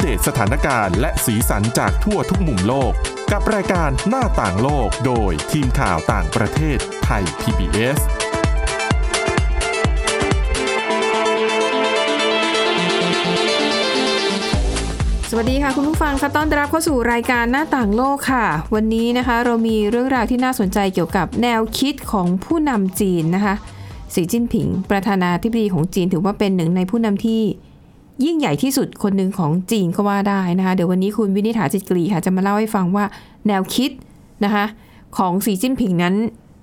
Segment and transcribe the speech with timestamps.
[0.00, 2.92] เดตสถานการณ์และสีสันจากทั่วทุกมุมโลก
[3.32, 7.98] กับรายการหน้าต่างโลกโดยทีมข่าวต่างประเทศไทย PBS
[15.30, 23.54] สวัสดีค่ะ คุณผู้ฟังคะต้อนรับเข้าสู่รายการหน้าต่างโลกค่ะ วันนี้นะคะเรามีเรื่องราวที่น่าสนใจเกี่ยวกับแนวคิดของผู้นำจีนนะคะ
[24.14, 27.42] สีจิ้นผิง ประธานาธิบดีของจีนถือว่าเป็นหนึ่งในผู้นำที่
[28.24, 33.04] ยิ่งใหญ่ที่สุดคนหนึ่งของจีนก็ว่าได้นะคะเดี๋ยววันนี้คุณวินิษฐาจิตกรีค่ะจะมาเล่าให้ฟังว่า
[33.46, 33.90] แนวคิด
[34.44, 34.64] นะคะ
[35.16, 36.14] ของสีจิ้นผิงนั้น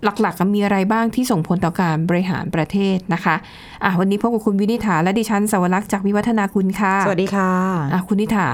[0.03, 3.35] หลักๆมีอะไรบ้างที่ส่งผลต่อการบริหารประเทศนะคะ
[3.83, 7.51] อะวันนี้พบกับคุณวินิษฐาและดิฉันสวรักษ์จากวิวัฒนาคุณค่ะ สวัสดีค่ะ
[7.93, 8.47] อะคุณนิถา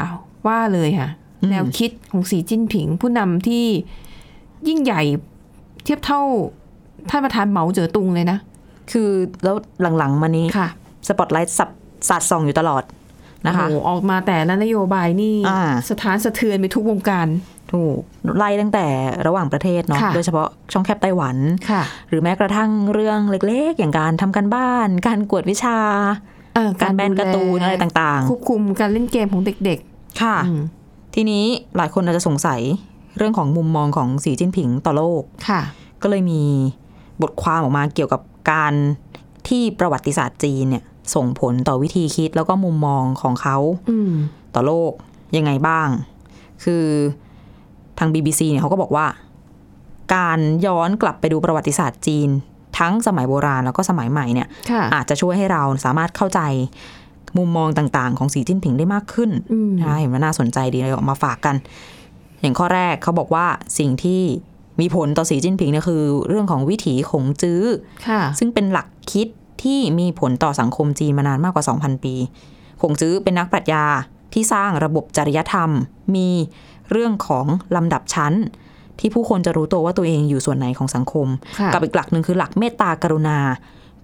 [0.48, 1.10] ว่าเลยค่ะ
[1.42, 3.66] อืมแนวคิดของสีจิ้นผิง ผู้นำที่
[4.68, 5.02] ยิ่งใหญ่
[5.84, 6.22] เทียบเท่า
[7.10, 8.38] ท่านประธานเหมาเจ๋อตุงเลยนะ
[8.92, 9.10] คือ
[9.44, 9.56] แล้ว
[9.98, 10.68] หลังๆมานี้ค่ะ
[11.08, 11.70] สปอตไลท์สับ
[12.08, 12.84] สาดส่องอยู่ตลอด
[13.48, 17.28] นะคะโอ้โหออกมาแต่ละนโยบายนี่อ่าสถานสะเทือนไปทุกวงการ
[17.74, 18.00] ถูก
[18.38, 18.88] ไล่ตั้งแต่
[19.28, 21.38] ระหว่างประเทศเนาะค่ะโดยเฉพาะช่องแคบไต้หวัน
[21.70, 25.78] ค่ะหรือแม้กระทั่งเรื่องเล็กๆ อย่างการทำการบ้าน การกวดวิชา
[26.56, 30.62] เออการแบนการ์ตูนอะไรต่างควบคุมการเล่นเกมของเด็กๆ ค่ะๆอืม
[31.16, 31.46] ทีนี้
[31.78, 32.62] หลายคนอาจจะสงสัย
[33.18, 35.62] เรื่องของมุมมองของสีจิ้นผิงต่อโลกค่ะ
[36.02, 36.42] ก็เลยมี
[37.22, 38.74] บทความออกมาเกี่ยวกับการ
[39.48, 40.84] ที่ประวัติศาสตร์จีนเนี่ย
[41.16, 43.58] ส่งผลต่อวิธีคิดแล้วก็มุมมองของเขา
[43.90, 44.14] อืม
[44.56, 44.92] ต่อโลก
[45.38, 45.88] ยังไงบ้าง
[46.64, 46.86] คือ
[48.00, 49.06] ทาง BBC เนี่ยเขาก็บอกว่า
[50.16, 52.30] การย้อนกลับไปดูประวัติศาสตร์จีน
[52.80, 56.42] ทั้งสมัยโบราณแล้วก็สมัยใหม่เนี่ยค่ะอาจจะช่วยให้เราสามารถเข้าใจ
[57.38, 61.56] มุมมองต่างๆ ของสีจิ้นผิงได้มากขึ้นอืมนะเห็นว่าน่าสนใจดีเลยออกมาฝากกัน
[62.42, 63.46] อย่างข้อแรกเขาบอกว่า
[63.80, 64.22] สิ่งที่
[64.80, 67.62] มีผลต่อสีจิ้นผิงเนี่ยคือ เรื่องของวิถีขงจื้อ
[68.08, 69.28] ค่ะซึ่งเป็นหลักคิด
[69.64, 72.16] ที่มีผลต่อสังคมจีนมานานมากกว่า 2,000 ปี
[72.82, 73.86] คงจื้อเป็นนักปรัชญา
[74.34, 75.70] ที่สร้างระบบจริยธรรม
[76.16, 76.30] มี
[76.92, 77.46] เรื่องของ
[77.76, 78.34] ลำดับชั้น
[79.00, 81.28] ที่ผู้คนจะรู้ตัวว่าตัวเองอยู่ส่วนไหนของสังคม
[81.60, 83.38] ค่ะกับอีกหลักหนึ่งคือหลักเมตตากรุณา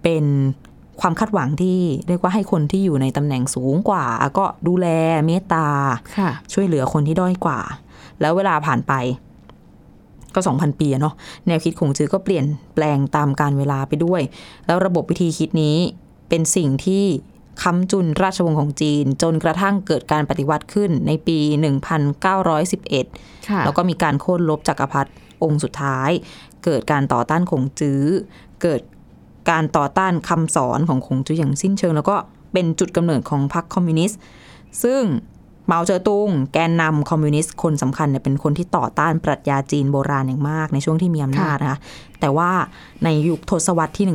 [0.03, 0.25] เป็น
[1.01, 4.05] ความคาดหวังที่เรียกว่าให้คนที่อยู่ในตำแหน่งสูงกว่า
[4.37, 4.87] ก็ดูแล
[5.27, 5.65] เมตตา
[6.17, 7.59] ค่ะช่วยเหลือคนที่ด้อยกว่า
[8.21, 8.93] แล้วเวลาผ่านไป
[10.35, 11.13] ก็ 2,000 ปีอะเนาะ
[11.47, 12.45] แนวคิดของจื้อก็เปลี่ยน
[12.75, 14.21] แปลงตามการเวลาไปด้วย
[14.65, 15.77] แล้วระบบวิธีคิดนี้
[16.29, 17.05] เป็นสิ่งที่
[17.63, 21.39] ค้ำจุนราชวงศ์ของจีน จนกระทั่งเกิดการปฏิวัติขึ้นในปี
[22.63, 25.09] 1911ค่ะแล้วก็มีการโค่นลบจักรพรรดิ
[25.43, 26.09] องค์สุดท้าย
[26.65, 28.03] เกิดการต่อต้านขงจื้อ
[28.61, 28.81] เกิด
[29.51, 32.15] การต่อต้านคำสอนของขงจื้ออย่างสิ้นเชิง แล้วก็
[32.53, 34.19] เป็นจุดกำเนิดของพรรคคอมมิวนิสต์
[34.83, 35.01] ซึ่ง
[35.69, 41.79] เหมาเจ๋อตุง แกนนำคอมมิวนิสต์คนสำคัญเนี่ยเป็นคนที่ต่อต้านปรัชญาจีนโบราณอย่างมากในช่วงที่มีอำนาจนะคะ
[42.19, 42.51] แต่ว่า
[43.03, 44.05] ในยุคทศวรรษที่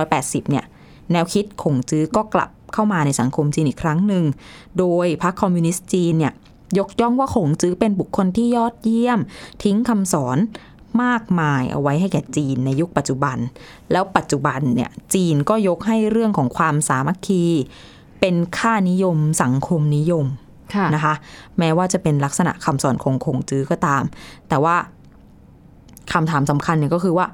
[0.00, 0.64] 1980 เนี่ย
[1.12, 4.24] แนวคิดขงจื้อก็กลับเข้ามาในสังคมจีนอีกครั้งหนึ่ง
[4.78, 6.32] โดยพรรคคอมมิวนิสต์จีนเนี่ย
[6.78, 9.20] ยกย่องว่าขงจื้อเป็นบุคคลที่ยอดเยี่ยม
[9.62, 10.38] ทิ้งคำสอน
[11.02, 13.36] มากมายเอาไว้ให้แก่จีนในยุคปัจจุบัน
[13.92, 17.44] แล้วปัจจุบันเนี่ยจีนก็ยกให้เรื่องของความสามัคคี
[18.20, 20.41] เป็นค่านิยมสังคมนิยมค่ะ
[20.94, 21.14] นะคะ
[21.58, 24.02] แม้ว่าจะเป็นลักษณะคำสอนของคงจื้อก็ตาม
[24.48, 24.76] แต่ว่า
[26.12, 27.26] คำถามสำคัญเนี่ยก็คือว่า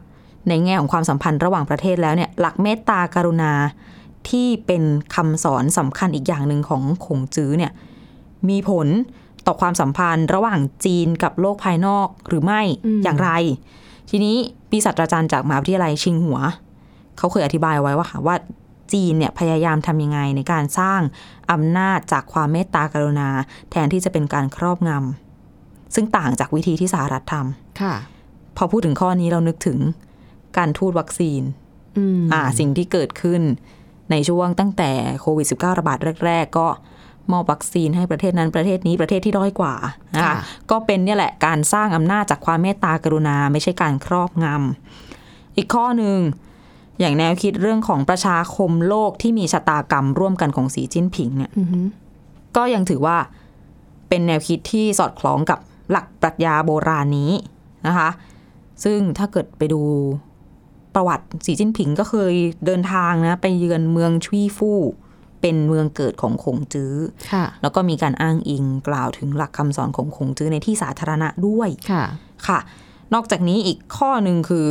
[0.49, 3.53] ในแง่ของความสัมพันธ์ระหว่างประเทศแล้วเนี่ยหลักเมตตากรุณา
[4.29, 4.83] ที่เป็น
[5.15, 7.73] คำสอนสำคัญอีกอย่างหนึ่งของคงจื้อเนี่ย
[8.49, 8.87] มีผล
[9.47, 13.31] ต่อความสัมพันธ์ระหว่างจีนกับโลกภายนอกหรือไม่อมอย่างไร
[14.11, 14.37] ทีนี้
[14.71, 16.39] ปีศาสตราจารย์จากมหาวิทยาลัยชิงหัว
[17.19, 18.35] เขาเคยอธิบายไว้ว่าค่ะว่า
[18.93, 21.01] จีนเนี่ยพยายามทำยังไงในการสร้าง
[21.53, 23.29] อำนาจจากความเมตตากรุณา
[23.71, 27.35] แทนที่จะเป็นการครอบงำซึ่งต่างจากวิธีที่สหรัฐท
[27.81, 29.79] ค่ะำพอพูดถึงข้อนี้เรานึกถึง
[30.57, 31.43] การทูตวัคซีน
[31.99, 33.43] อืมอ่าสิ่งที่เกิดขึ้น
[34.11, 36.69] ในช่วงตั้งแต่โควิด -19 ระบาดแรก ๆ ก็
[37.33, 39.75] มอบวัคซีนให้ประเทศนั้นประเทศนี้ประเทศที่ด้อยกว่า
[40.15, 40.35] นะคะค่ะ
[40.71, 46.19] ก็เป็นเนี่ยแหละการสร้างอำนาจจากความเมตตากรุณาไม่ใช่การครอบงำอีกข้อหนึ่ง
[47.01, 51.81] อย่างแนวคิดเรื่องของประชาคมโลกที่มีชะตากรรมร่วมกันของสีจิ้นผิงเนี่ยอือฮึ
[52.57, 53.17] ก็ยังถือว่า
[54.09, 55.59] เป็นแนวคิดที่สอดคล้องกับ
[55.91, 57.33] หลักปรัชญาโบราณนี้
[57.87, 58.09] นะคะ
[58.85, 59.83] ซึ่งถ้าเกิดไปดู
[60.95, 62.35] ประวัติสีจิ้นผิงก็เคย
[62.67, 64.81] เดินทางนะ ไปเยือนเมืองชุยฟู่
[65.41, 66.95] เป็นเมืองเกิดของขงจื้อ
[67.33, 72.05] ค่ะแล้วก็มีการอ้างอิงกล่าวถึงหลักคำสอนของขงจื้อในที่สาธารณะด้วย ค่ะ
[72.47, 72.59] ค่ะ
[73.15, 74.67] นอกจากนี้อีกข้อหนึ่งคือ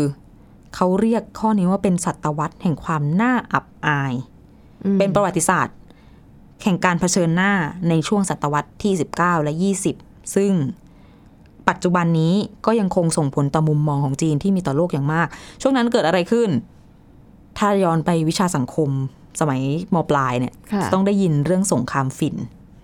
[0.75, 4.13] เขาเรียกข้อนี้ว่าเป็นศตวรรษแห่งความน่าอับอาย
[4.83, 5.75] อืมเป็นประวัติศาสตร์
[6.61, 7.51] แข่งการเผชิญหน้า
[7.89, 9.53] ในช่วงศตวรรษที่ 19 และ
[9.93, 10.51] 20 ซึ่ง
[11.69, 12.33] ปัจจุบันนี้
[12.65, 15.27] ก็ยังคงส่งผลต่อมุมมองของจีนที่มีต่อโลกอย่างมาก
[15.61, 16.49] ช่วงนั้นเกิดอะไรขึ้น
[17.57, 18.89] ถ้าย้อนไปวิชาสังคม
[19.39, 19.61] สมัย
[19.93, 22.35] มปลายเนี่ยค่ะจะต้องได้ยินเรื่องสงครามฝิ่น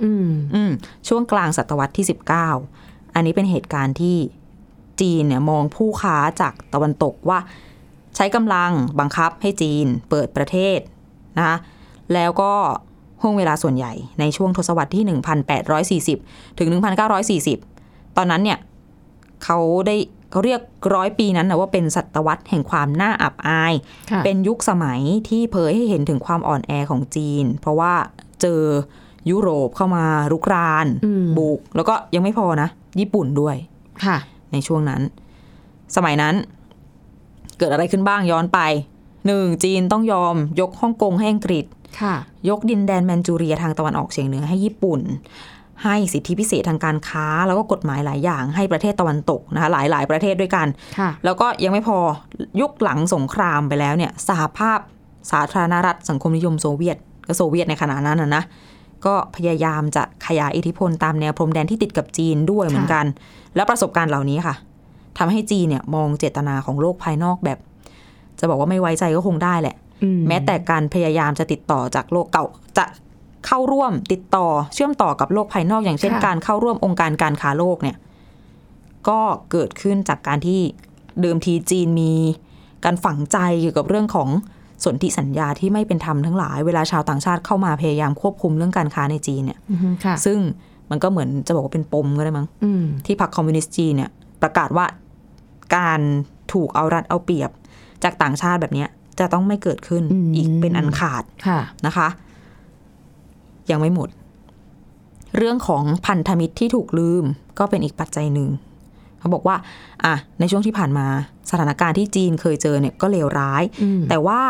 [0.03, 0.71] อืมอืม
[1.07, 2.05] ช่วงกลางศตวรรษที่
[2.59, 4.15] 19 อันนี้เป็นเหตุการณ์ที่
[5.01, 7.39] จีนเนี่ยมองผู้ค้าจากตะวันตกว่า
[8.15, 10.79] ใช้กำลังบังคับให้จีนเปิดประเทศ
[11.37, 11.57] นะคะ
[12.13, 12.53] แล้วก็
[13.21, 15.03] ห่วงเวลาส่วนใหญ่ในช่วงทศวรรษที่
[16.15, 16.67] 1840 ถึง
[17.43, 18.59] 1940 ตอนนั้นเนี่ย
[19.43, 19.57] เขา
[19.87, 19.95] ได้
[20.31, 20.61] เขาเรียก
[20.95, 23.73] ร้อยปีนั้นนะว่าเป็นศตวรรษแห่งความน่าอับอาย
[24.11, 27.93] ค่ะเป็นยุคสมัยที่เผยให้เห็นถึงความอ่อนแอของจีน เพราะว่า
[28.41, 28.61] เจอ
[29.29, 32.69] ยุโรปเข้ามารุกรานอืมบุก แล้วก็ยังไม่พอนะ
[32.99, 33.55] ญี่ปุ่นด้วย
[34.05, 34.17] ค่ะ
[34.51, 35.01] ในช่วงนั้น
[35.95, 38.59] สมัยนั้นเกิดอะไรขึ้นบ้างย้อนไป
[39.27, 41.65] หนึ่งจีนต้องยอมยกฮ่องกงให้อังกฤษ
[42.01, 42.15] ค่ะ
[42.49, 45.01] ยกดินแดนแมนจูเรียทางตะวันออกเฉียงเหนือให้ญี่ปุ่น
[45.83, 50.67] ให้สิทธิพิเศษทางการค้า แล้วก็กฎหมายหลายอย่างให้ประเทศตะวันตกนะคะหลายหลายๆประเทศด้วยกัน
[50.99, 51.97] ค่ะแล้วก็ยังไม่พอ
[52.61, 54.79] ยุคหลังสงครามไปแล้วเนี่ยสหภาพ
[55.31, 58.43] สาธารณรัฐสังคมนิยมโซเวียตก็โซเวียตในขณะนั้นนะนะ
[59.05, 63.05] ก็พยายามจะขยายอิทธิพลตามแนวพรมแดนที่ติดกับจีนด้วยเหมือนกัน
[63.55, 64.55] แล้วประสบการณ์เหล่านี้ค่ะ
[65.17, 67.59] ทำให้จีนเนี่ยมองเจตนาของโลกภายนอกแบบ
[68.39, 72.45] จะบอกว่าไม่ไว้ใจก็คงได้แหละอืมแม้แต่การพยายามจะติดต่อจากโลกเก่า
[72.77, 72.85] จะ
[73.45, 77.97] เข้าร่วมติดต่อเชื่อมต่อกับโลกภายนอกอย่างเช่นค่ะการเข้าร่วมองค์การการค้าโลกเนี่ย
[79.09, 79.19] ก็
[79.51, 80.61] เกิดขึ้นจากการที่
[81.21, 82.13] เดิมทีจีนมี
[82.85, 84.29] การฝังใจเกี่ยวกับเรื่องของ
[84.83, 90.39] สนธิสัญญาที่ไม่เป็นธรรมทั้งหลาย เวลาชาวต่างชาติเข้ามาพยายามควบคุมเรื่องการค้าในจีนเนี่ยอืมค่ะซึ่ง
[90.89, 94.09] มันก็เหมือนจะบอกว่าเป็นปมก็ได้มั้งอืมที่พรรคคอมมิวนิสต์จีนเนี่ย
[94.41, 94.85] ประกาศว่า
[95.75, 95.99] การ
[96.53, 97.51] ถูกเอารัดเอาเปรียบ
[98.03, 98.89] จากต่างชาติแบบเนี้ย
[99.19, 102.07] จะต้องไม่เกิดขึ้นอืมอีกเป็นอันขาดค่ะนะคะ
[103.71, 104.09] ยังไม่หมด
[105.37, 107.23] เรื่องของพันธมิตรที่ถูกลืม
[107.59, 108.49] ก็เป็นอีกปัจจัยหนึ่ง
[109.19, 109.55] เขาบอกว่า
[110.03, 111.07] อะ ในช่วงที่ผ่านมา
[111.51, 114.41] สถานการณ์ที่จีนเคยเจอเนี่ยก็เลวร้ายอืมแต่ว่า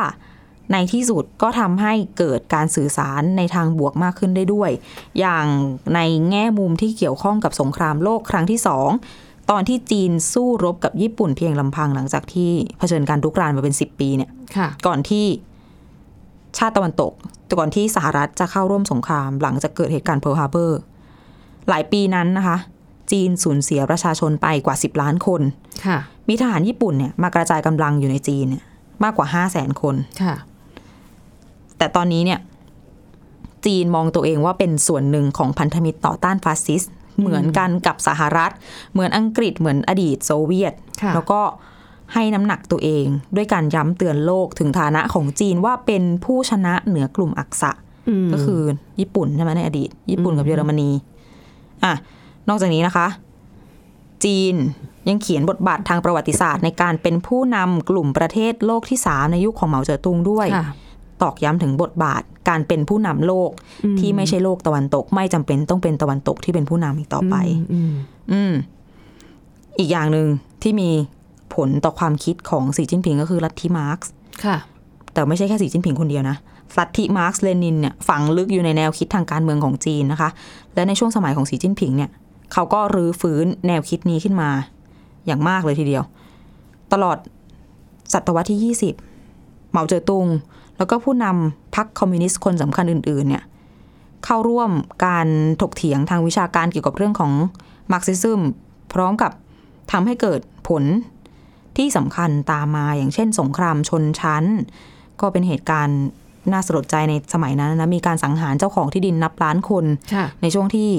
[0.72, 4.70] ในที่สุดก็ทำให้เกิดการสื่อสารในทางบวกมากขึ้นได้ด้วย
[5.20, 5.46] อย่าง
[5.96, 6.00] ใน
[6.30, 8.90] แง่มุมที่เกี่ยวข้องกับสงครามโลกครั้งที่สอง
[9.50, 15.26] ตอนที่จีนสู้รบกับญี่ปุ่นเพียงลำพังหลังจากที่เผชิญการรุกรานมาเป็น10ปีเนี่ยค่ะก่อนที่
[16.58, 17.12] ชาติตะวันตก
[17.60, 20.80] ก่อนที่สหรัฐจะเข้าร่วมสงคราม หลังจากเกิดเหตุการณ์เพิร์ลฮาร์เบอร์
[21.70, 22.58] หลายปีนั้นนะคะ
[23.12, 25.42] จีนสูญเสียประชาชนไปกว่า 10 ล้านคน
[25.86, 25.98] ค่ะ
[26.30, 28.64] มีทหารญี่ปุ่นเนี่ยมากระจายกำลังอยู่ในจีนเนี่ย
[29.04, 30.36] มากกว่า 5 0 0แสนคนค่ะ
[31.78, 32.40] แต่ตอนนี้เนี่ย
[33.66, 38.52] จีนมองตัวเองว่าเป็นส่วนหนึ่งของพันธมิตรต่อต้านฟาสซิสต์ เหมือนกันกับสหรัฐ
[38.92, 41.42] เหมือนอังกฤษเหมือนอดีตโซเวียตค่ะแล้วก็
[42.14, 43.06] ให้น้ำหนักตัวเอง
[43.36, 48.62] ด้วยการย้ำเตือนโลกถึงฐานะของจีนว่าเป็นผู้ชนะเหนือกลุ่มอักษะก็คือ
[49.00, 50.90] ญี่ปุ่นใช่ไหมในอดีต ญี่ปุ่นกับเยอรมนี
[51.84, 51.94] อะ
[52.50, 53.08] นอกจากนี้นะคะ
[54.24, 54.56] จีน
[55.10, 60.66] ยังเขียนบทบาททางประวัติศาสตร์ในการเป็นผู้นำกลุ่มประเทศโลกที่สามในยุคของเหมาเจ๋อตุงด้วยค่ะ
[61.24, 63.52] ตอกย้ำถึงบทบาทการเป็นผู้นำโลก
[63.86, 67.36] อืมที่ไม่ใช่โลกตะวันตก ไม่จำเป็นต้องเป็นตะวันตกที่เป็นผู้นำอีกต่อไป
[67.74, 67.94] อืม
[68.32, 68.54] อืม
[69.80, 70.28] อีกอย่างหนึ่ง
[70.62, 70.90] ที่มี
[71.56, 74.12] ผลต่อความคิดของสีจิ้นผิงก็คือลัทธิมาร์กซ์
[74.46, 74.58] ค่ะ
[75.14, 76.38] แต่ไม่ใช่แค่สีจิ้นผิงคนเดียวนะ
[76.80, 80.30] ลัทธิมาร์กซ์เลนินเนี่ยฝังลึกอยู่ในแนวคิดทางการเมืองของจีนนะคะ
[80.76, 82.10] และในช่วงสมัยของสีจิ้นผิงเนี่ย
[82.54, 84.50] เขาก็รื้อฟื้นแนวคิดนี้ขึ้นมา
[85.26, 86.04] อย่างมากเลยทีเดียว
[86.94, 87.18] ตลอด
[88.14, 89.13] ศตวรรษที่ 20
[89.74, 90.28] เหมาเจ๋อตุง
[90.78, 93.44] แล้วก็ผู้นำพรรคคอมมิวนิสต์คนสำคัญอื่น ๆ เนี่ย
[94.26, 94.72] เข้าร่วม
[95.06, 95.28] การ
[95.62, 97.32] ถกเถียงทางวิชาการเกี่ยวกับเรื่องของ
[97.92, 98.42] Marxism
[98.94, 99.32] พร้อมกับ
[99.92, 100.40] ทำให้เกิด
[100.70, 100.84] ผล
[101.78, 104.44] ที่สำคัญตามมาอย่างเช่น สงครามชนชั้น
[105.22, 106.00] ก็เป็นเหตุการณ์
[106.52, 110.90] น่าสลดใจในสมัยนั้นนะมีการสังหารเจ้าของที่ดินนับล้านคนคในช่วงที่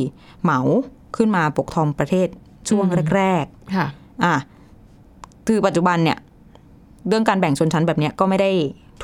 [0.42, 0.60] เหมา
[1.16, 2.28] ขึ้นมาปกครองประเทศ
[2.68, 3.44] ช่วงแรก
[3.76, 4.34] ค่ะๆอะ
[5.46, 6.18] คือปัจจุบันเนี่ย
[7.08, 8.50] เรื่องการแบ่งชนชั้นแบบเนี้ยก็ไม่ได้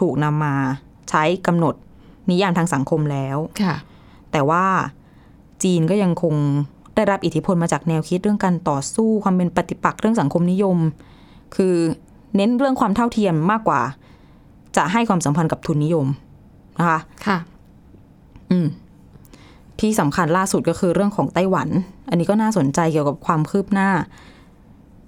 [0.00, 0.54] ถูกนำมา
[1.10, 1.74] ใช้กำหนด
[2.30, 3.74] นิยามทางสังคมแล้วค่ะ
[4.32, 4.64] แต่ว่า
[5.62, 6.34] จีนก็ยังคง
[6.94, 10.76] ได้รับอิทธิพลมาจากแนวคิดเรื่องการต่อสู้ความเป็นปฏิปักษ์เรื่องสังคมนิยม
[11.56, 11.74] คือ
[12.36, 13.80] เน้นเรื่องความเท่าเทียมมากกว่า
[14.76, 16.06] จะให้ความสัมพันธ์กับทุนนิยม
[16.78, 17.38] นะคะค่ะ
[18.50, 18.66] อืม
[19.80, 21.68] ที่สำคัญล่าสุดก็คือเรื่องของไต้หวัน
[22.08, 23.90] อันนี้ก็น่าสนใจเกี่ยวกับความคืบหน้า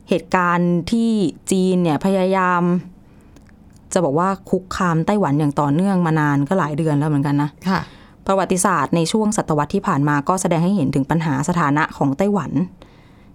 [0.09, 1.11] เหตุการณ์ที่
[1.51, 2.63] จีนเนี่ยพยายาม
[3.93, 7.81] จะบอกว่าคุกคามไต้หวันอย่างต่อเนื่องมานานก็หลายเดือนแล้วเหมือนกันนะค่ะ
[8.27, 12.51] ประวัติศาสตร์ในช่วงศตวรรษที่ผ่านมาก็แสดงให้เห็นถึงปัญหาสถานะของไต้หวัน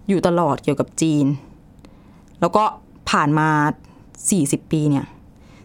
[0.09, 1.25] อยู่ตลอดเกี่ยวกับจีน
[2.41, 2.63] แล้วก็
[3.09, 3.49] ผ่านมา
[4.09, 5.05] 40 ปีเนี่ย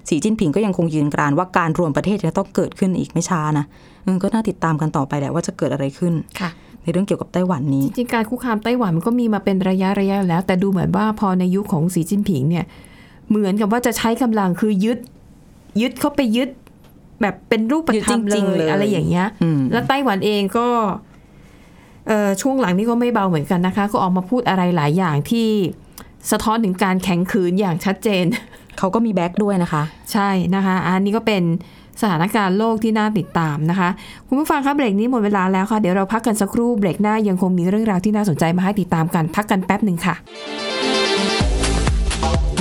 [0.09, 3.65] สีจิ้นผิงก็ยังคงยืนกรานว่าการรวมประเทศจะต้องเกิดขึ้นอีกไม่ช้านะ
[4.05, 6.51] อืมก็น่าติดตามกันต่อไปแหละว่าจะเกิดอะไรขึ้นค่ะ
[6.83, 12.65] ในเรื่องเกี่ยวกับไต้หวันนี้ จริงๆการคุกคามไต้หวันมันก็มีมาเป็นระยะระยะแล้ว แต่ดูเหมือนว่าพอในยุคของสีจิ้นผิงเนี่ย
[13.29, 14.99] เหมือนกับว่าจะใช้กำลังคือยึด
[15.81, 16.49] ยึดเข้าไปยึด
[17.21, 20.67] แบบเป็นรูปธรรมยึดจริงๆเลเลยยอะไรอย่างเงี้ยอืมแล้วไต้หวันเองก็
[22.09, 25.49] เอ่อช่วงหลังนี่ก็ไม่เบาเหมือนกันนะคะ ก็ออกมาพูดอะไรหลายอย่างที่
[26.31, 28.25] สะท้อนถึงการแข็งขืนอย่างชัดเจน
[28.79, 31.43] เขาก็มีแบ็กด้วยนะคะ ใช่นะคะ อันนี้ก็เป็น
[32.01, 33.89] สถานการณ์โลกที่น่าติดตามนะคะ
[34.29, 40.15] คุณผู้ฟังคะเบรกนี้หมดเวลาแล้วค่ะ เดี๋ยวเราพักกันสักครู่เบรกหน้ายังคงมีเรื่องราวที่น่าสนใจมาให้ติดตามกันพักกันแป๊บหนึ่งค่ะ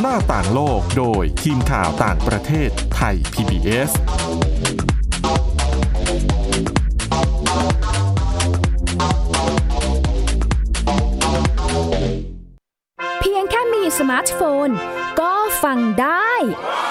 [0.01, 3.91] หน้าต่างโลกโดยทีมข่าวต่างประเทศไทย PBS
[13.19, 14.69] เพียงแค่มีสมาร์ทโฟน
[15.19, 15.33] ก็
[15.63, 16.31] ฟังได้
[16.89, 16.90] ไ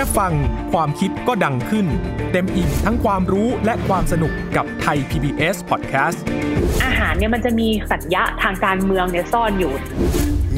[0.00, 0.34] ค่ฟัง
[0.72, 1.86] ความคิดก็ดังขึ้น
[2.32, 6.18] เต็มอิ่มทั้งความรู้และความสนุกกับไทย PBS Podcast
[6.84, 9.72] อาหารเนี่ยมันจะมีสัญญะทางการเมืองเนี่ยซ่อนอยู่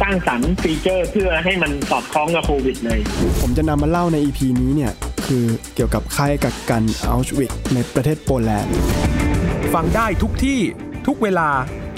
[0.00, 2.98] สร้างสรรค์ฟีเจอร์เพื่อให้มันสอดคล้องกับโควิดเลย
[3.40, 4.92] ผมจะนำมาเล่าใน EP นี้เนี่ย
[5.26, 8.72] คือเกี่ยวกับค่ายกักกันอัลชวิกในประเทศโปแลนด์
[9.74, 10.60] ฟังได้ทุกที่
[11.06, 11.48] ทุกเวลา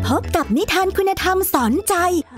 [0.07, 1.95] พบกับนิทานคุณธรรมสอนใจ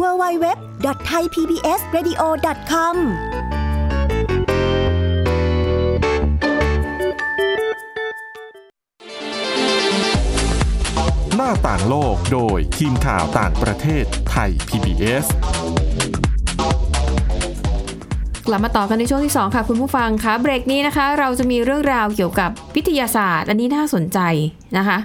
[0.00, 2.96] www.thaipbsradio.com
[11.36, 15.26] หน้าต่างโลกโดยทีมข่าวต่างประเทศไทย PBS
[18.46, 24.18] กลับมาต่อกันในช่วงที่ 2 ค่ะ คุณผู้ฟังคะเบรกนี้นะคะ เราจะมีเรื่องราวเกี่ยวกับวิทยาศาสตร์ อันนี้น่าสนใจ
[24.78, 24.98] นะคะ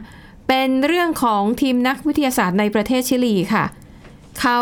[0.47, 3.65] เป็นเรื่องของทีมนักวิทยาศาสตร์ในประเทศชิลีค่ะ
[4.39, 4.59] เขา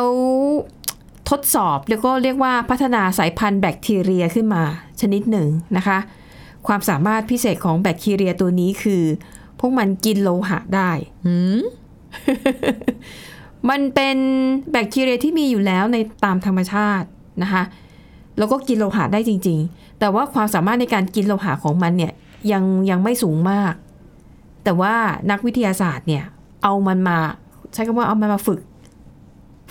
[1.29, 4.63] ทดสอบแล้วก็เรียกว่าพัฒนาสายพันธุ์แบคทีเรียขึ้นมา
[5.01, 5.97] ชนิดหนึ่งนะคะ
[6.67, 9.03] ความสามารถพิเศษของแบคทีเรียตัวนี้คือ
[9.59, 10.91] พวกมันกินโลหะได้
[13.69, 14.17] มันเป็น
[14.71, 17.07] แบคทีเรียที่มีอยู่แล้วในตามธรรมชาติ
[17.43, 17.63] นะคะ
[18.37, 22.13] แล้วก็กินโลหะได้จริง ๆ แต่ว่าความสามารถในการกินโลหะของมันเนี่ย
[22.51, 23.73] ยังยังไม่สูงมาก
[24.63, 24.93] แต่ว่า
[25.31, 26.23] นักวิทยาศาสตร์เนี่ย
[26.63, 27.17] เอามันมา
[27.73, 28.59] ใช้คำว่าเอามันมาฝึก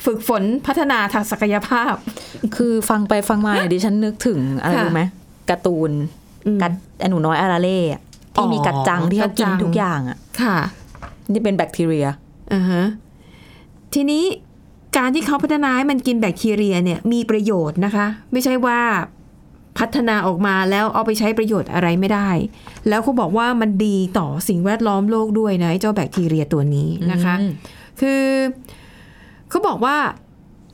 [0.05, 1.93] ฝึกฝนพัฒนาทางศักยภาพ
[2.55, 5.01] คือฟังไปฟังมาเนี่ยดิฉันนึกถึงอะไรค่ะรู้ไหม
[5.49, 5.91] การ์ตูน
[6.45, 8.01] อืมกัดไอ้หนูน้อยอาราเล่อะ
[8.35, 10.57] ที่มีกัดจังที่เขากินกัดจังทุกอย่างอะ ค่ะ
[11.31, 12.07] นี่เป็นแบคทีเรีย
[12.53, 12.83] อ่าฮะ
[13.93, 14.23] ทีนี้
[14.97, 18.79] การที่เขาพัฒนาให้มันกินแบคทีเรียเนี่ยมีประโยชน์นะคะ ไม่ใช่ว่า
[19.79, 22.29] พัฒนาออกมาแล้วเอาไปใช้ประโยชน์อะไรไม่ได้
[22.89, 27.51] แล้วเขาบอกว่ามันดีต่อสิ่งแวดล้อมโลกด้วยนะไอ้เจ้าแบคทีเรียตัวนี้นะคะอืม
[27.99, 28.21] คือ
[29.55, 29.97] เขาบอกว่า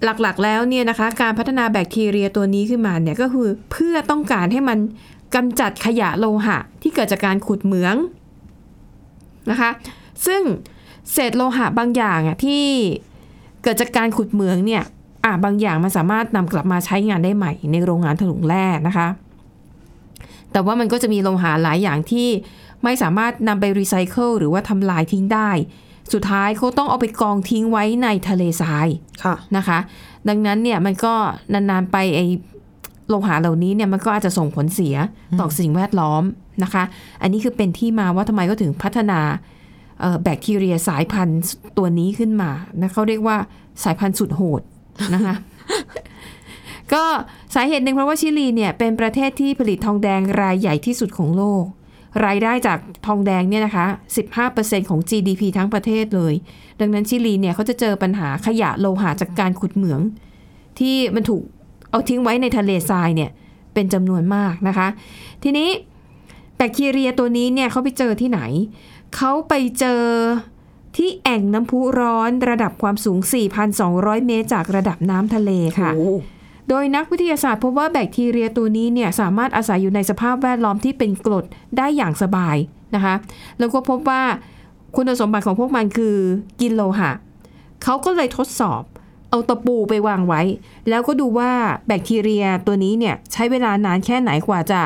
[0.04, 4.78] หลักๆแล้วเนี่ยนะคะ การพัฒนาแบคทีเรียตัวนี้ขึ้นมาเนี่ยก็คือเพื่อต้องการให้มัน
[5.36, 7.96] กำจัดขยะโลหะที่เกิดจากการขุดเหมือง
[9.52, 9.70] นะคะ
[10.26, 10.42] ซึ่ง
[11.12, 12.66] เศษโลหะบางอย่างอะที่
[13.64, 14.84] เกิดจากการขุดเหมืองเนี่ย
[15.26, 19.08] อะบางอย่างมันสามารถนำกลับมาใช้งานได้ใหม่ในโรงงานถลุงแร่นะคะ
[20.52, 22.28] แต่ว่ามันก็จะมีโลหะหลายอย่างที่
[22.84, 25.50] ไม่สามารถนำไปรีไซเคิลหรือว่าทำลายทิ้งได้
[26.14, 28.88] สุดท้ายเขาต้องเอาไปกองทิ้งไว้ในทะเลทราย
[29.24, 29.80] ค่ะนะคะ
[30.30, 31.14] ดังนั้นเนี่ยมันก็
[31.54, 32.26] นานๆไปไอ้
[33.08, 34.96] โลหะเหล่านี้เนี่ยมันก็อาจจะส่งผลเสีย
[35.40, 36.24] ต่อสิ่งแวดล้อม
[36.64, 36.84] นะคะ
[37.22, 39.20] อันนี้คือเป็นที่มาว่าทำไมก็ถึงพัฒนา
[40.02, 41.42] เอ่อแบคทีเรียสายพันธุ์
[41.78, 42.52] ตัวนี้ขึ้นมา
[42.82, 43.38] นะเขาเรียกว่า
[43.84, 44.62] สายพันธุ์สุดโหด
[45.14, 45.36] นะคะ
[46.94, 47.04] ก็
[47.56, 51.64] สาเหตุหนึ่งเพราะว่าชิลีเนี่ยเป็นประเทศที่ผลิตทองแดงรายใหญ่ที่สุดของโลก
[52.26, 53.86] รายได้จากทองแดงเนี่ยนะคะ
[54.38, 56.34] 15%ของ GDP ทั้งประเทศเลย
[56.80, 60.02] ดังนั้นชิลีเนี่ยเขาจะเจอปัญหาขยะโลหะจากการขุดเหมือง
[60.80, 61.44] ที่มันถูก
[61.90, 63.30] เอาทิ้งไว้ในทะเลทรายเนี่ย
[63.74, 64.88] เป็นจำนวนมากนะคะ
[65.44, 65.70] ทีนี้
[66.58, 68.42] แบคทีเรียตัวนี้เนี่ยเขาไปเจอที่ไหน
[69.16, 70.02] เขาไปเจอ
[70.98, 73.20] ที่แอ่งน้ำพุร้อนระดับความสูง
[73.74, 75.90] 4,200 เมตรจากระดับน้ำทะเลค่ะ
[76.70, 81.46] โดยนักวิทยาศาสตร์พบว่าแบคทีเรียตัวนี้เนี่ยสามารถอาศัยอยู่ในสภาพแวดล้อมที่เป็นกรด
[81.78, 82.58] ได้อย่างสบาย
[82.96, 83.16] นะคะ
[83.60, 84.22] แล้วก็พบว่า
[84.96, 86.16] คุณสมบัติของพวกมันคือ
[86.62, 87.12] กินโลหะ
[87.84, 88.84] เขาก็เลยทดสอบ
[89.30, 90.42] เอาตะปูไปวางไว้
[90.90, 91.52] แล้วก็ดูว่า
[91.88, 94.82] แบคทีเรียตัวนี้เนี่ยใช้เวลานานแค่ไหนกว่าจะ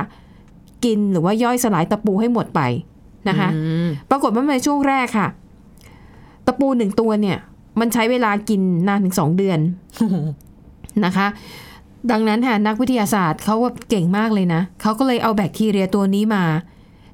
[0.86, 2.62] กินหรือว่าย่อยสลายตะปูให้หมดไป
[3.30, 3.50] นะคะ
[4.10, 5.28] ปรากฏว่าในช่วงแรกค่ะ
[6.46, 7.38] ตะปูหนึ่งตัวเนี่ย
[7.80, 9.60] มันใช้เวลากินนานถึงสองเดือน
[11.06, 11.28] นะคะ
[12.12, 16.44] ดังนั้นค่ะนักวิทยาศาสตร์เขาว่าเก่งมากเลยนะเขาก็เลยเอาแบคทีเรียตัวนี้มา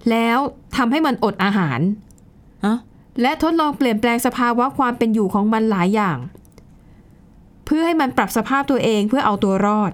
[0.09, 0.37] แล้ว
[0.77, 1.79] ทำให้มันอดอาหาร
[3.21, 6.17] และทดลองเปลี่ยนแปลงสภาวะความเป็นอยู่ของมันหลายอย่าง
[7.65, 9.91] เพื่อให้มันปรับสภาพตัวเองเพื่อเอาตัวรอด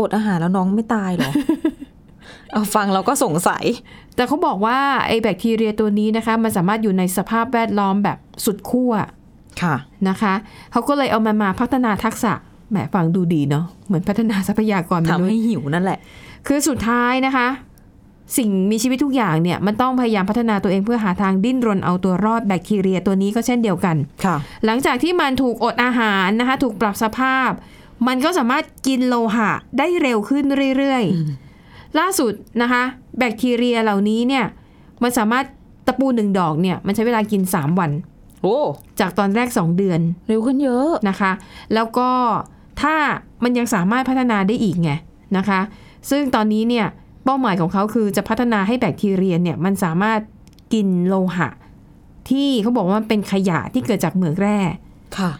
[0.00, 1.30] อดอาหารแล้วน้องไม่ตายเหรอ
[2.52, 3.64] เอาฟังเราก็สงสัย
[4.14, 4.78] แต่เขาบอกว่า
[5.08, 8.92] ไอ้แบคทีเรียตัวนี้นะคะ มันสามารถอยู่ในสภาพแวดล้อมแบบสุดขั้ว
[9.62, 9.76] ค่ะ
[10.08, 10.34] นะคะ
[10.72, 12.32] เขาก็เลยเอามันมาพัฒนาทักษะ
[12.70, 15.98] แหมฟังดูดีเนาะเหมือนพัฒนาทรัพยากรมนุษย์ทำให้หิวนั่นแหละ
[16.46, 17.48] คือสุดท้ายนะคะ
[18.36, 27.50] สิ่งมีชีวิตทุกอย่างเนี่ย มันต้องพยายามพัฒนาตัวเองเพื่อหาทางดิ้นรนเอาตัวรอดแบคทีเรียตัวนี้ก็เช่นเดียวกันค่ะ หลังจากที่มันถูกอดอาหารนะคะ ถูกปรับสภาพ
[28.06, 30.44] มันก็สามารถกินโลหะได้เร็วขึ้น
[30.76, 32.32] เรื่อยๆล่าสุด
[32.62, 32.82] นะคะ
[33.18, 34.44] แบคทีเรียเหล่านี้เนี่ย
[35.02, 35.44] มันสามารถ
[35.86, 37.90] ตะปูหนึ่งดอกเนี่ย มันใช้เวลากิน3วัน
[38.42, 38.58] โอ้
[39.00, 41.32] จากตอนแรก 2 เดือน เร็วขึ้นเยอะนะคะ
[41.74, 42.10] แล้วก็
[42.80, 42.94] ถ้า
[43.44, 44.90] มันยังสามารถพัฒนาได้อีกไง
[45.36, 45.60] นะคะ
[46.10, 46.86] ซึ่งตอนนี้เนี่ย
[47.24, 50.20] เป้าหมายของเขาคือจะพัฒนาให้แบคทีเรียเนี่ยมันสามารถ
[50.72, 51.48] กินโลหะ
[52.30, 54.58] ที่เขาบอกว่ามันเป็นขยะที่เกิดจากเหมืองแร่
[55.18, 55.30] ค่ะ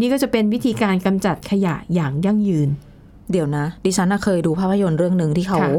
[0.00, 2.68] นี่ก็จะเป็นวิธีการกำจัดขยะอย่างยั่งยืน
[3.30, 5.70] เดี๋ยวนะ ดิฉันน่ะเคยดูภาพยนตร์เรื่องหนึ่งที่เขาค่ะ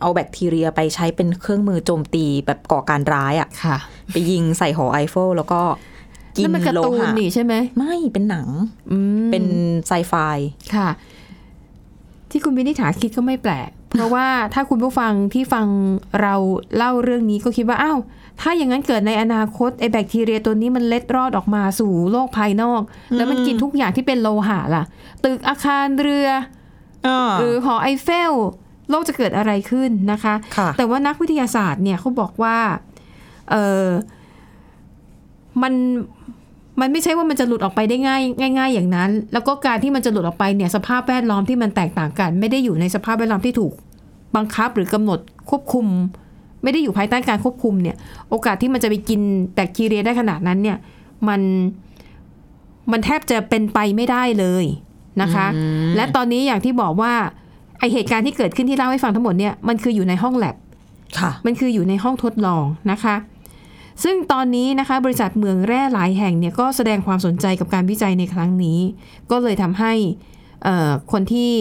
[0.00, 3.76] เอาแบคทีเรียไปใช้เป็นเครื่องมือโจมตีแบบก่อการร้ายอะค่ะ
[4.12, 5.60] ไปยิงใส่หอไอเฟลแล้วก็
[6.36, 8.48] กินโลหะนี่นั่นมันการ์ตูนใช่ไหมไม่เป็นหนัง
[8.90, 9.44] อืมเป็น
[9.86, 10.14] ไซไฟ
[10.74, 10.88] ค่ะ
[12.30, 15.66] ที่คุณวินิษฐาคิดก็ไม่แปลก เพราะว่าถ้าคุณผู้ฟังที่ฟัง
[16.20, 16.34] เรา
[16.76, 17.98] เล่าเรื่องนี้ก็คิดว่าอ้าว
[18.40, 22.80] ถ้าอย่างนั้นเกิดในอนาคตไอ้แบคทีเรียตัวนี้มันเล็ดรอดออกมาสู่โลกภายนอก
[23.16, 24.84] แล้วมันกินทุกอย่างที่เป็นโลหะล่ะ
[25.24, 26.28] ตึกอาคารเรื
[27.06, 28.32] อหรือหอไอเฟล
[28.90, 32.56] โลกจะเกิดอะไรขึ้นนะคะค่ะแต่ว่านักวิทยาศาสตร์เนี่ยเขาบอกว่า
[33.50, 33.86] เออ
[35.62, 35.72] มัน
[36.80, 38.18] มันไม่ใช่ว่ามันจะหลุดออกไปได้ง่า
[38.52, 43.72] ยง่าย ๆ อย่างนั้น แล้วก็การที่มันจะหลุดออกไปเนี่ยสภาพแวดล้อมที่มันแตกต่างกัน ไม่ได้อยู่ในสภาพแวดล้อมที่ถูก
[44.36, 45.18] บังคับหรือกำหนด
[45.50, 45.86] ควบคุม
[46.62, 47.96] ไม่ได้อยู่ภายใต้การควบคุมเนี่ย
[48.30, 49.20] โอกาสที่มันจะไปกิน
[49.54, 50.78] แบคทีเรียได้ขนาดนั้นเนี่ย
[51.28, 51.40] มัน
[52.92, 54.64] มันแทบจะเป็นไปไม่ได้เลย
[55.22, 55.46] นะคะ
[55.96, 57.12] และตอนนี้อย่างที่บอกว่า
[57.78, 60.56] ไอเหตุการณ์ที่เกิดขึ้นที่เล่าให้ฟังทั้งหมดเนี่ยมันคืออยู่ในห้องแลบ
[61.18, 63.14] ค่ะมันคืออยู่ในห้องทดลองนะคะ
[64.02, 68.78] ซึ่งตอนนี้นะคะบริษัทเมืองแร่หลายแห่งเนี่ยก็แสดงความสนใจกับการวิจัยในครั้งนี้
[69.30, 69.92] ก็เลยทำให้
[70.64, 71.52] เอ่อคนที่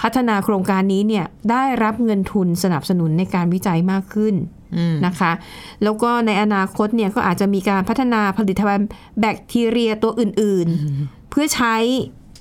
[0.00, 4.34] พัฒนาโครงการนี้เนี่ยได้รับเงินทุนสนับสนุนในการวิจัยมากขึ้น
[4.76, 5.32] อืมนะคะ
[5.82, 8.88] แล้วก็ในอนาคตเนี่ยก็อาจจะมีการพัฒนาผลิตภัณฑ์
[9.20, 11.76] แบคทีเรียตัวอื่นๆ เพื่อใช้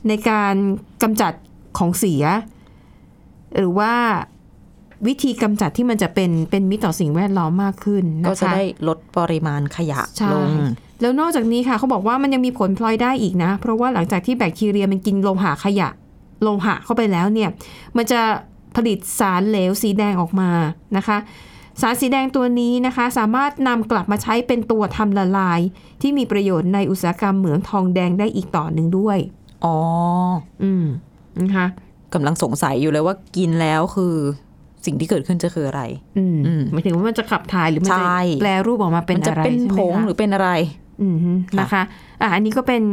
[0.08, 0.56] ในการ
[1.04, 1.34] กำจัด
[1.78, 2.24] ของเสีย
[3.58, 3.94] หรือว่า
[5.08, 10.50] วิธีกำจัดที่มันจะเป็นเป็นมิตรต่อสิ่งแวดล้อมมากขึ้นนะคะก็จะได้ลดปริมาณขยะใช่ลง
[11.02, 15.90] แล้วนอกจากนี้ค่ะเขาบอกว่ามันยังมีผลพลอยได้อีกนะ เพราะว่าหลังจากที่แบคทีเรียมันกินโลหะขยะ
[16.42, 17.50] โลหะเข้าไปแล้วเนี่ย
[17.98, 18.22] มันจะ
[18.76, 20.50] ผลิตสารเหลวสีแดงออกมา
[20.98, 21.18] นะคะ
[21.82, 25.60] สารสีแดงตัวนี้นะคะ สามารถนำกลับมาใช้เป็นตัวทำละลาย
[26.02, 29.18] ที่มีประโยชน์ในอุตสาหกรรมเหมืองทองแดงได้อีกต่อหนึ่งด้วย
[29.66, 29.78] อ๋อ
[30.64, 30.86] อืม
[31.42, 31.66] นะคะ
[32.14, 34.16] กำลังสงสัยอยู่เลยว่ากินแล้วคือ
[34.86, 35.82] สิ่งที่เกิดขึ้นจะคืออะไร
[36.18, 40.50] อืมอืมหมายถึงว่ามันจะขับถ่ายหรือมันจะใช่แปลรูปออกมาเป็นมันจะอะไรเป็นใช่ไหผมงคะหรือเป็นอะไร
[41.02, 41.84] อืมฮึนะคะ
[42.22, 42.84] อะอันนี้ก็เป็น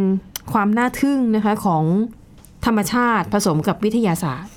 [0.53, 1.85] ความน่าทึ่งนะคะของ
[2.67, 4.53] ธรรมชาติผสมกับวิทยาศาสตร์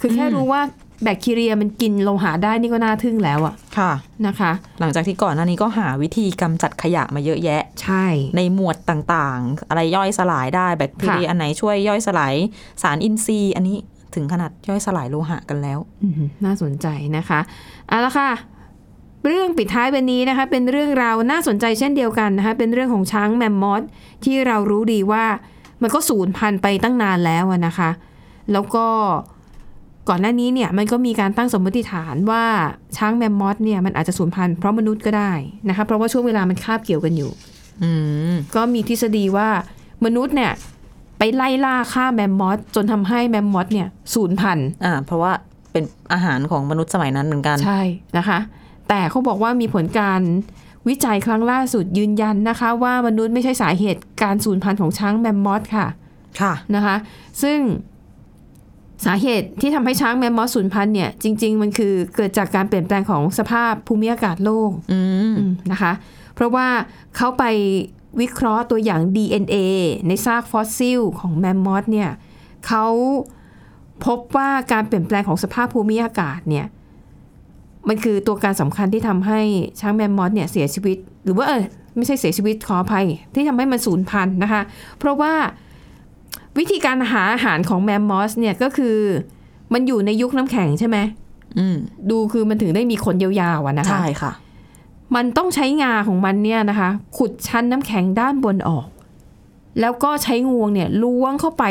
[0.00, 0.62] คือแค่อืมรู้ว่า
[1.04, 3.92] แบคทีเรียมันกินโลหะได้นี่ก็น่าทึ่งแล้วอะค่ะ
[4.26, 12.34] นะคะ หลังจากที่ก่อนหน้านี้ก็หาวิธีกำจัดขยะมาเยอะแยะ ใช่ ในหมวดต่างๆ อะไรย่อยสลายได้แบคทีเรียค่ะอันไหนช่วยย่อยสลาย
[12.82, 13.76] สารอินทรีย์ อันนี้
[14.14, 17.40] ถึงขนาดย่อยสลายโลหะกันแล้วอืมน่าสนใจนะคะ
[17.88, 18.30] เอาละค่ะ
[19.26, 23.82] เรื่องปิดท้ายวันนี้นะคะ เป็นเรื่องราวน่าสนใจเช่นเดียวกันนะคะ เป็นเรื่องของช้างแมมมอส
[24.24, 25.24] ที่เรารู้ดีว่า
[25.82, 27.90] มันก็สูญพันธุ์ไปตั้งนานแล้วอะนะคะ
[28.52, 28.86] แล้วก็
[30.08, 32.44] ก่อนหน้านี้เนี่ยมันก็มีการตั้งสมมติฐานว่า
[32.96, 35.32] ช้างแมมมอสเนี่ยมันอาจจะสูญพันธุ์เพราะมนุษย์ก็ได้
[35.68, 37.30] นะคะ เพราะว่าช่วงเวลามันคาบเกี่ยวกันอยู่
[37.82, 37.90] อื
[38.32, 39.48] มก็มีทฤษฎีว่า
[40.04, 40.52] มนุษย์เนี่ย
[41.24, 45.32] ไปไล่ล่าฆ่าแมมมอสจนทำให้แมมมอสเนี่ยสูญพันธุ์อ่า เพราะว่า
[45.72, 47.80] เป็นอาหารของมนุษย์สมัยนั้นเหมือนกัน ใช่
[48.18, 48.38] นะคะ
[48.88, 50.20] แต่เขาบอกว่ามีผลการ
[50.88, 55.86] วิจัยครั้งล่าสุดยืนยันนะคะ ว่ามนุษย์ไม่ใช่สาเหตุการสูญพันธุ์ของช้างแมมมอสค่ะ
[56.40, 56.96] ค่ะนะคะ
[57.42, 57.58] ซึ่ง
[59.06, 65.92] สาเหตุที่ทำให้ช้างแมมมอสสูญพันธุ์เนี่ย จริง ๆ มันคือเกิดจากการเปลี่ยนแปลงของสภาพภูมิอากาศโลกอืมอืมนะคะ
[66.34, 66.66] เพราะว่า
[67.16, 67.44] เขาไป
[68.20, 69.56] วิเคราะห์ตัวอย่าง DNA
[70.08, 72.10] ในซากฟอสซิลของแมมมอสเนี่ย
[72.66, 72.86] เขา
[74.06, 76.66] พบว่าการเปลี่ยนแปลงของสภาพภูมิอากาศเนี่ย
[77.88, 79.40] มันคือตัวการสำคัญที่ทำให้
[79.80, 81.62] ช้างแมมมอสเนี่ยเสียชีวิต หรือว่าเออ
[81.96, 84.62] ไม่ใช่เสียชีวิตขออภัย ที่ทำให้มันสูญพันธุ์นะคะ
[84.98, 85.32] เพราะว่า
[86.58, 88.96] วิธีการหาอาหารของแมมมอสเนี่ยก็คือ
[89.72, 90.98] มันอยู่ในยุคน้ำแข็งใช่ไหม
[91.58, 91.76] อืม
[92.10, 94.32] ดูคือมันถึงได้มีขนยาวๆอะนะคะใช่ค่ะ
[95.14, 98.86] มันต้องใช้งาของมันเนี่ยนะคะ ขุดชั้นน้ำแข็งด้านบนออก
[99.80, 101.64] แล้วก็ใช้งวงเนี่ยล้วงเข้าไป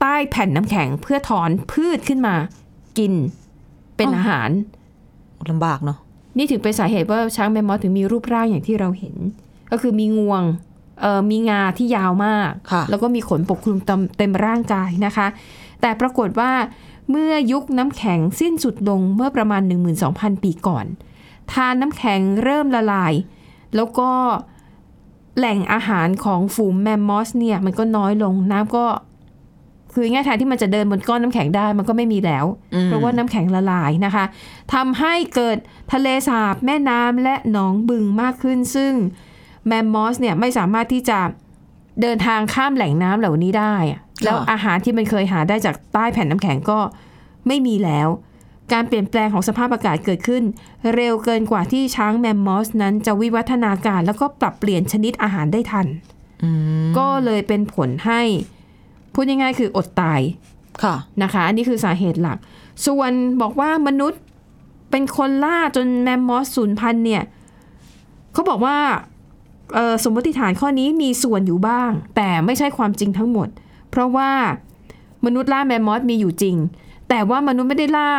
[0.00, 2.34] ใต้แผ่นน้ำแข็งเพื่อถอนพืชขึ้นมา
[2.98, 3.12] กิน
[3.96, 4.50] เป็นอ๋อออาหาร
[5.50, 5.98] ลำบากเนาะ
[6.36, 9.16] นี่ถึงเป็นสาเหตุว่าช้างแมมมอสถึงมีรูปร่างอย่างที่เราเห็น
[9.70, 10.42] ก็คือมีงวง
[11.00, 15.26] เอ่อมีงาที่ยาวมากค่ะแล้วก็มีขนปกคลุมเต็มเต็มร่างกายนะคะ
[15.80, 16.52] แต่ปรากฏว่า
[17.10, 19.62] เมื่อยุคน้ำแข็งสิ้นสุดลงเมื่อประมาณ
[20.02, 20.86] 12,000 ปีก่อน
[21.52, 23.12] ทานน้ำแข็งเริ่มละลาย
[23.76, 24.10] แล้วก็
[25.38, 28.86] แหล่งอาหารของฝูงแมมมอสเนี่ย มันก็น้อยลงน้ำก็
[29.94, 34.24] คือง่ายๆแทนที่มันจะเดินบนก้อนน้ำแข็งได้มันก็ไม่มีแล้วอืมเพราะว่าน้ำแข็งละลายนะคะ
[34.74, 35.56] ทำให้เกิด
[35.92, 38.92] ทะเลสาบแม่น้ำและหนองบึงมากขึ้น ซึ่ง
[39.66, 41.18] แมมมอสเนี่ยไม่สามารถที่จะ
[42.02, 46.78] เดินทางข้ามแหล่งน้ำเหล่านี้ได้อะแล้วอาหารที่มันเคยหาได้จากใต้แผ่นน้ำแข็งก็
[47.46, 48.08] ไม่มีแล้ว
[48.72, 50.42] การเปลี่ยนแปลงของสภาพอากาศเกิดขึ้น
[50.94, 55.86] เร็วเกินกว่าที่ช้างแมมมอสนั้นจะวิวัฒนาการแล้วก็ปรับเปลี่ยนชนิดอาหารได้ทัน
[56.42, 56.50] อื
[56.84, 58.20] มก็เลยเป็นผลให้
[59.12, 60.20] พูดง่ายๆคืออดตาย
[60.82, 62.38] ค่ะนะคะ อันนี้คือสาเหตุหลัก
[62.86, 64.20] ส่วนบอกว่ามนุษย์
[64.90, 67.22] เป็นคนล่าจนแมมมอสสูญพันธุ์เนี่ย
[68.32, 68.78] เขาบอกว่า
[69.74, 73.48] เอ่อสมมติฐานข้อนี้มีส่วนอยู่บ้าง แต่ไม่ใช่ความจริงทั้งหมด
[73.90, 74.30] เพราะว่า
[75.24, 76.56] มนุษย์ล่าแมมมอสมีอยู่จริง
[77.08, 78.12] แต่ว่ามนุษย์ไม่ได้ล่า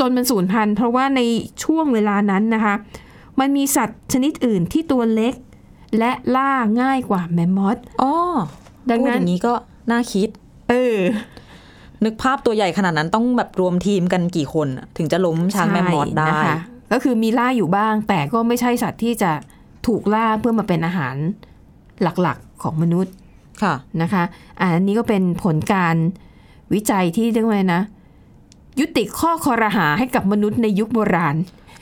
[0.00, 1.20] จนมันสูญพันธุ์เพราะว่าใน
[1.64, 2.74] ช่วงเวลานั้นนะคะ
[3.40, 5.34] มันมีสัตว์ชนิดอื่นที่ตัวเล็ก
[5.98, 8.14] และล่าง่ายกว่าแมมมอสอ๋อ
[8.88, 9.52] ดังพูดนั้อนย่างนี้ก็
[9.90, 10.28] น่าคิด
[10.70, 10.98] เออ
[12.04, 16.56] นึกภาพตัวใหญ่ขนาดนั้นต้องแบบรวมทีมกันกี่คนอะถึงจะล้มช้างแมมมอสได้ใช่นะคะ
[16.92, 19.32] ก็คือมีล่าอยู่บ้าง แต่ก็ไม่ใช่สัตว์ที่จะ
[19.86, 21.14] ถูกล่าเพื่อมาเป็นอาหาร
[22.02, 23.14] หลักๆของมนุษย์
[23.62, 24.22] ค่ะนะคะ
[24.60, 25.96] อะอันนี้ก็เป็นผลการ
[26.74, 27.82] วิจัยที่เรียกว่าไงนะ
[28.80, 31.36] ยุติข้อคอรหาให้กับมนุษย์ในยุคโบราณ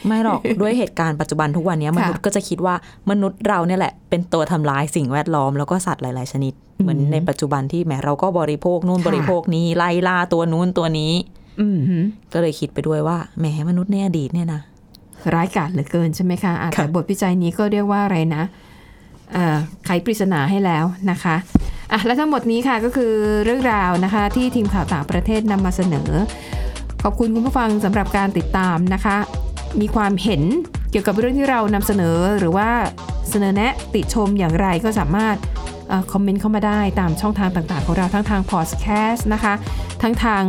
[0.07, 2.75] ไม่หรอก ด้วยเหตุการณ์ปัจจุบันทุกวันนี้มนุษย์ก็จะคิดว่า
[3.11, 11.13] มนุษย์เราเนี่ยแหละ เป็นตัวทำลายสิ่งแวดล้อมแล้วก็สัตว์หลาย ๆ ชนิด เหมือนในปัจจุบันที่แหมเราก็บริโภคนู่นค่ะบริโภคนี้ไล่ล่าตัวนู้นตัวนี้
[11.61, 11.99] อืมฮึ
[12.33, 14.61] ก็เลยคิดไปด้วยว่าแหมมนุษย์ในอดีตเนี่ยนะ
[15.35, 18.43] ร้ายกาจเหลือเกินใช่ไหมคะอะแต่บทวิจัยนี้ก็เรียกว่าอะไรนะ
[19.33, 21.37] เอ่อไขปริศนาให้แล้วนะคะ
[21.93, 23.13] อะและทั้งหมดนี้ค่ะก็คือ
[23.45, 26.11] เรื่องราวนะคะ ที่ทีมข่าวต่างประเทศนำมาเสนอ
[27.05, 29.17] ขอบคุณคุณผู้ฟังสำหรับการติดตามนะคะ
[29.81, 30.43] มีความเห็น
[30.91, 32.69] เกี่ยวกับเรื่องที่เรานำเสนอหรือว่า
[33.31, 35.37] เสนอแนะติชมอย่างไรก็สามารถ
[35.91, 39.55] อคอมเมนต์เข้ามาได้ตามช่องทางต่างๆ ของเราทั้งทางพอดแคสต์นะคะ
[40.03, 40.45] ทั้งทาง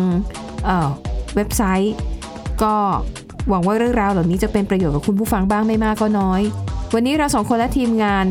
[1.35, 1.95] เว็บไซต์
[2.63, 2.75] ก็
[3.49, 6.41] หวังว่าเรื่องราวเหล่านี้จะเป็นประโยชน์กับคุณผู้ฟังบ้างไม่มากก็น้อย
[6.93, 8.25] วันนี้เราสองคนและทีมงาน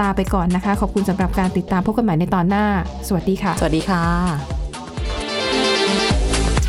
[0.00, 2.64] ลาไปก่อนนะคะ ขอบคุณสำหรับการติดตามพบกันใหม่ในตอนหน้า
[3.06, 4.53] สวัสดีค่ะ สวัสดีค่ะ